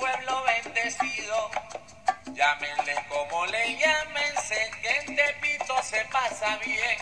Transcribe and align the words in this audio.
pueblo 0.00 0.42
bendecido. 0.64 1.50
Llámenle 2.26 2.94
como 3.08 3.46
le 3.46 3.76
que 3.76 5.10
en 5.10 5.16
Tepito 5.16 5.74
se 5.82 6.04
pasa 6.10 6.58
bien. 6.64 6.98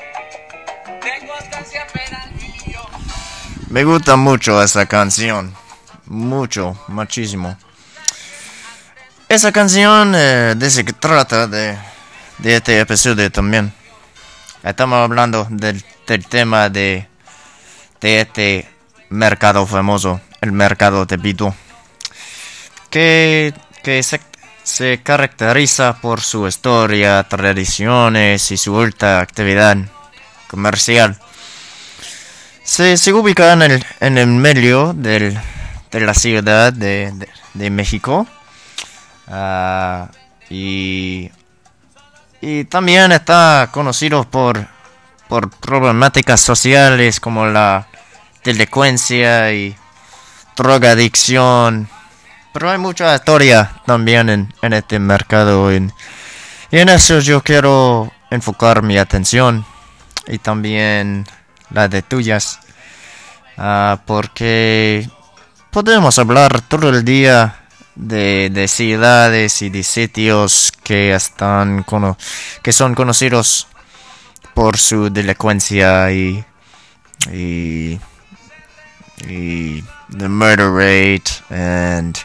Me 3.70 3.84
gusta 3.84 4.16
mucho 4.16 4.62
esa 4.62 4.86
canción. 4.86 5.54
Mucho, 6.06 6.76
muchísimo. 6.88 7.56
Esa 9.28 9.52
canción 9.52 10.14
eh, 10.16 10.54
dice 10.56 10.84
que 10.84 10.94
trata 10.94 11.46
de, 11.46 11.78
de 12.38 12.56
este 12.56 12.80
episodio 12.80 13.30
también. 13.30 13.72
Estamos 14.64 14.98
hablando 14.98 15.46
del, 15.50 15.84
del 16.06 16.26
tema 16.26 16.70
de, 16.70 17.06
de 18.00 18.20
este 18.22 18.68
mercado 19.10 19.66
famoso, 19.66 20.20
el 20.40 20.52
mercado 20.52 21.00
de 21.00 21.16
Tepito. 21.16 21.54
Que, 22.90 23.52
que 23.82 24.02
se, 24.02 24.20
se 24.62 25.02
caracteriza 25.02 26.00
por 26.00 26.20
su 26.20 26.46
historia, 26.46 27.22
tradiciones 27.24 28.50
y 28.50 28.56
su 28.56 28.78
alta 28.78 29.20
actividad 29.20 29.76
comercial. 30.48 31.18
Se, 32.62 32.96
se 32.98 33.12
ubica 33.12 33.52
en 33.54 33.62
el, 33.62 33.86
en 34.00 34.18
el 34.18 34.26
medio 34.26 34.92
del, 34.92 35.38
de 35.90 36.00
la 36.00 36.14
ciudad 36.14 36.72
de, 36.72 37.12
de, 37.54 37.70
México. 37.70 38.26
Ah, 39.26 40.10
y, 40.50 41.30
y 42.40 42.64
también 42.64 43.12
está 43.12 43.70
conocido 43.72 44.24
por, 44.24 44.66
por 45.28 45.50
problemáticas 45.50 46.40
sociales 46.40 47.20
como 47.20 47.46
la 47.46 47.86
delincuencia 48.44 49.52
y 49.52 49.74
drogadicción. 50.56 51.88
Pero 52.58 52.72
hay 52.72 52.78
mucha 52.78 53.14
historia 53.14 53.70
también 53.86 54.28
en, 54.28 54.72
este 54.72 54.98
mercado. 54.98 55.72
y 55.72 55.76
en 56.72 56.88
eso 56.88 57.20
yo 57.20 57.40
quiero 57.40 58.10
enfocar 58.32 58.82
mi 58.82 58.98
atención 58.98 59.64
y 60.26 60.38
también 60.38 61.24
la 61.70 61.86
de 61.86 62.02
tuyas. 62.02 62.58
Ah, 63.56 64.00
porque 64.04 65.08
podemos 65.70 66.18
hablar 66.18 66.60
todo 66.62 66.88
el 66.88 67.04
día 67.04 67.60
de, 67.94 68.50
de 68.52 68.66
ciudades 68.66 69.62
y 69.62 69.70
de 69.70 69.84
sitios 69.84 70.72
que 70.82 71.14
están 71.14 71.86
que 72.60 72.72
son 72.72 72.96
conocidos 72.96 73.68
por 74.52 74.78
su 74.78 75.10
delincuencia 75.10 76.10
y 76.10 76.44
y 77.30 78.00
y 79.28 79.84
the 80.10 80.28
murder 80.28 80.72
rate 80.72 81.40
and 81.50 82.24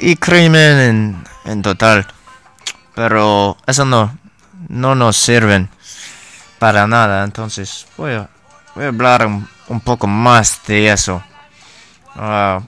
y 0.00 0.16
crimen 0.16 0.78
en, 0.78 1.24
en 1.44 1.62
total. 1.62 2.06
Pero 2.94 3.56
eso 3.66 3.84
no 3.84 4.18
no 4.68 4.94
nos 4.94 5.16
sirven 5.16 5.68
para 6.58 6.86
nada. 6.86 7.24
Entonces 7.24 7.86
voy 7.96 8.12
a, 8.12 8.28
voy 8.74 8.84
a 8.84 8.88
hablar 8.88 9.26
un, 9.26 9.48
un 9.68 9.80
poco 9.80 10.06
más 10.06 10.60
de 10.66 10.90
eso. 10.92 11.22
Ah, 12.16 12.60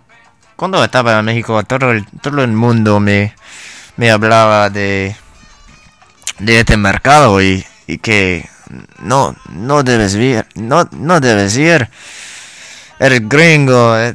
cuando 0.56 0.82
estaba 0.82 1.18
en 1.18 1.24
México 1.24 1.62
todo 1.64 1.90
el, 1.92 2.06
todo 2.20 2.42
el 2.42 2.52
mundo 2.52 3.00
me, 3.00 3.34
me 3.96 4.10
hablaba 4.10 4.70
de 4.70 5.16
de 6.38 6.60
este 6.60 6.76
mercado 6.76 7.40
y, 7.42 7.64
y 7.86 7.98
que 7.98 8.48
no 8.98 9.36
no 9.50 9.82
debes 9.82 10.14
ir 10.14 10.46
no 10.54 10.88
no 10.92 11.20
debes 11.20 11.56
ir. 11.56 11.88
El 12.98 13.28
gringo 13.28 13.98
eh, 13.98 14.14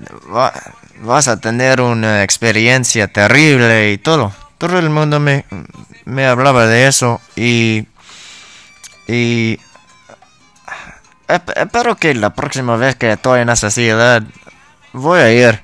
vas 1.02 1.28
a 1.28 1.40
tener 1.40 1.82
una 1.82 2.24
experiencia 2.24 3.08
terrible 3.08 3.92
y 3.92 3.98
todo. 3.98 4.34
Todo 4.58 4.80
el 4.80 4.90
mundo 4.90 5.20
me 5.20 5.46
me 6.06 6.26
hablaba 6.26 6.66
de 6.66 6.88
eso 6.88 7.22
y 7.36 7.86
y 9.08 9.60
esp- 11.28 11.54
espero 11.56 11.96
que 11.96 12.14
la 12.16 12.32
próxima 12.34 12.76
vez 12.78 12.96
que 12.96 13.12
estoy 13.12 13.42
en 13.42 13.50
esa 13.50 13.70
ciudad 13.72 14.24
voy 14.94 15.20
a 15.20 15.32
ir 15.32 15.62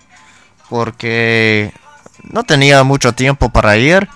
porque 0.69 1.71
no 2.23 2.43
tenía 2.43 2.83
mucho 2.83 3.13
tiempo 3.13 3.49
para 3.49 3.77
ir. 3.77 4.07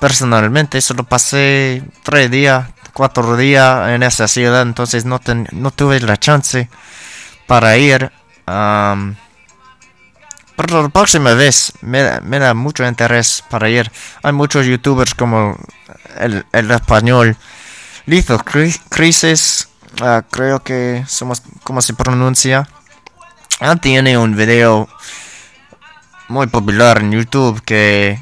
Personalmente 0.00 0.80
solo 0.82 1.04
pasé 1.04 1.82
tres 2.02 2.30
días 2.30 2.68
cuatro 2.92 3.36
días 3.36 3.90
en 3.90 4.02
esa 4.02 4.26
ciudad 4.28 4.62
entonces 4.62 5.04
no 5.04 5.18
ten- 5.18 5.48
no 5.52 5.70
tuve 5.70 6.00
la 6.00 6.16
chance 6.16 6.68
para 7.46 7.76
ir 7.76 8.10
am, 8.46 9.16
pero 10.56 10.82
la 10.82 10.88
próxima 10.88 11.34
vez 11.34 11.72
me, 11.82 12.20
me 12.22 12.38
da 12.38 12.54
mucho 12.54 12.86
interés 12.86 13.44
para 13.50 13.68
ir 13.68 13.90
hay 14.22 14.32
muchos 14.32 14.66
youtubers 14.66 15.14
como 15.14 15.56
el, 16.18 16.44
el 16.52 16.70
español 16.70 17.36
Lethal 18.06 18.38
Cri- 18.38 18.80
Crisis 18.88 19.68
ah, 20.00 20.22
creo 20.30 20.62
que 20.62 21.04
somos 21.06 21.42
como 21.62 21.80
se 21.82 21.94
pronuncia 21.94 22.68
Ah, 23.58 23.76
tiene 23.76 24.18
un 24.18 24.36
video 24.36 24.86
muy 26.28 26.46
popular 26.46 26.98
en 26.98 27.10
YouTube 27.12 27.62
que, 27.64 28.18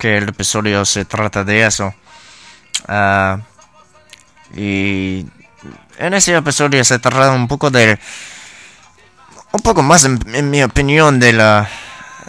que 0.00 0.16
el 0.18 0.30
episodio 0.30 0.84
se 0.84 1.04
trata 1.04 1.44
de 1.44 1.64
eso. 1.64 1.94
Ah, 2.88 3.38
y 4.56 5.24
en 5.98 6.14
ese 6.14 6.34
episodio 6.34 6.82
se 6.84 6.98
trata 6.98 7.30
un 7.30 7.46
poco 7.46 7.70
de... 7.70 8.00
Un 9.52 9.60
poco 9.60 9.82
más, 9.82 10.04
en, 10.04 10.50
mi 10.50 10.62
opinión, 10.62 11.20
de 11.20 11.32
la... 11.32 11.68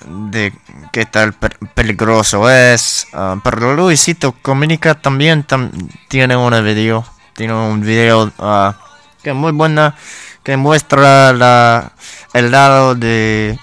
De 0.06 0.54
qué 0.94 1.06
tal 1.06 1.34
pe- 1.34 1.50
peligroso 1.76 2.50
es. 2.50 3.08
Ah, 3.14 3.38
pero 3.44 3.76
Luisito 3.76 4.32
Comunica 4.42 4.96
también 4.96 5.46
tam- 5.46 5.72
tiene 6.08 6.36
un 6.38 6.52
video. 6.64 7.06
Tiene 7.36 7.54
un 7.54 7.82
video 7.82 8.32
ah, 8.40 8.76
que 9.22 9.32
es 9.32 9.36
muy 9.36 9.52
buena. 9.52 9.96
Que 10.42 10.56
muestra 10.56 11.34
la, 11.34 11.92
el 12.34 12.50
lado 12.52 12.96
de 12.96 13.60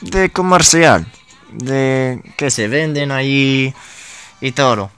de 0.00 0.28
comercial 0.30 1.06
de 1.50 2.20
que 2.36 2.50
se 2.50 2.68
venden 2.68 3.10
ahí 3.10 3.72
y 4.42 4.52
todo 4.52 4.90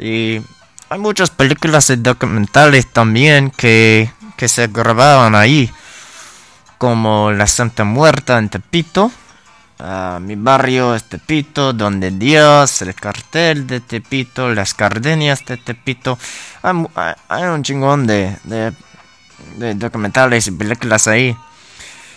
y 0.00 0.40
hay 0.88 0.98
muchas 0.98 1.30
películas 1.30 1.90
y 1.90 1.96
documentales 1.96 2.88
también 2.92 3.52
que, 3.52 4.10
que 4.36 4.48
se 4.48 4.66
grababan 4.66 5.36
ahí 5.36 5.70
como 6.82 7.30
La 7.30 7.46
Santa 7.46 7.84
Muerta 7.84 8.38
en 8.38 8.48
Tepito 8.48 9.12
mi 10.20 10.34
barrio 10.34 10.96
es 10.96 11.04
Tepito 11.04 11.72
donde 11.72 12.10
Dios 12.10 12.82
el 12.82 12.92
cartel 12.96 13.68
de 13.68 13.78
Tepito 13.78 14.52
las 14.52 14.76
gardenias 14.76 15.44
de 15.44 15.58
Tepito 15.58 16.18
hay, 16.64 17.44
un 17.44 17.62
chingón 17.62 18.08
de, 18.08 18.36
documentales 19.76 20.48
y 20.48 20.50
películas 20.50 21.06
ahí. 21.06 21.36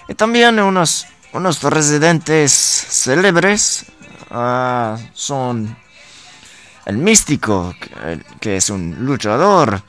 Y 0.10 0.16
también 0.16 0.60
unos, 0.60 1.06
unos 1.34 1.62
residentes 1.62 2.52
célebres 2.52 3.86
ah, 4.32 4.98
son 5.14 5.78
el 6.88 6.98
místico, 6.98 7.76
que, 7.80 8.20
que 8.40 8.58
es 8.58 8.72
un 8.72 8.96
luchador, 9.06 9.84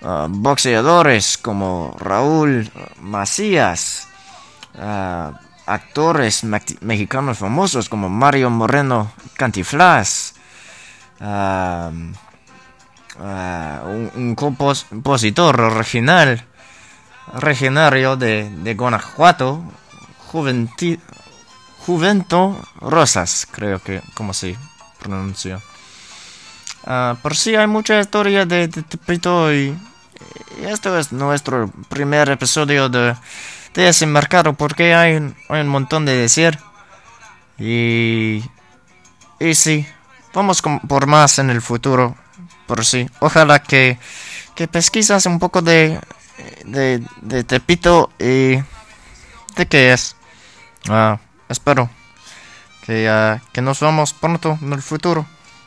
ah, 0.00 0.28
boxeadores 0.30 1.36
como 1.36 1.94
Raúl 2.00 2.70
Macías, 3.00 4.08
actores 5.66 6.44
mexi- 6.44 6.78
mexicanos 6.80 7.38
famosos 7.38 7.88
como 7.88 8.08
Mario 8.08 8.50
Moreno 8.50 9.12
Cantiflas, 9.34 10.34
un, 11.20 12.14
un 14.14 14.36
compos- 14.36 14.84
compositor 14.88 15.60
original 15.60 16.44
regionario 17.34 18.16
de, 18.16 18.50
de 18.50 18.74
Guanajuato, 18.74 19.62
Juventi, 20.26 20.98
Juvento 21.86 22.60
Rosas, 22.80 23.46
creo 23.50 23.78
que 23.80 24.02
como 24.14 24.34
se 24.34 24.56
pronuncia. 25.00 25.60
Ah, 26.86 27.16
por 27.22 27.34
si 27.36 27.54
hay 27.56 27.66
mucha 27.66 27.98
historia 28.00 28.44
de, 28.44 28.68
de 28.68 28.82
Tepito 28.82 29.52
y, 29.54 29.74
y 30.60 30.64
esto 30.66 30.98
es 30.98 31.12
nuestro 31.12 31.70
primer 31.88 32.28
episodio 32.28 32.88
de, 32.90 33.16
mercado 34.06 34.54
porque 34.54 34.94
hay, 34.94 35.14
un- 35.16 35.36
hay 35.48 35.60
un 35.62 35.68
montón 35.68 36.04
de 36.06 36.14
decir. 36.16 36.58
Y, 37.58 38.42
y 39.40 39.54
sí, 39.54 39.86
vamos 40.32 40.62
por 40.88 41.06
más 41.06 41.38
en 41.38 41.50
el 41.50 41.62
futuro. 41.62 42.16
Por 42.66 42.84
sí, 42.84 43.08
ojalá 43.20 43.62
que, 43.62 43.98
que 44.54 44.68
pesquisas 44.68 45.26
un 45.26 45.38
poco 45.38 45.60
de, 45.62 46.00
de, 46.64 47.02
de 47.22 47.44
Tepito 47.44 48.10
y 48.18 48.56
de 49.56 49.66
qué 49.68 49.92
es. 49.92 50.16
Ah, 50.88 51.18
espero 51.48 51.90
que, 52.86 53.38
que 53.52 53.62
nos 53.62 53.80
vemos 53.80 54.12
pronto 54.14 54.58
en 54.62 54.72
el 54.72 54.82
futuro. 54.82 55.26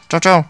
Chao, 0.09 0.19
chao. 0.19 0.45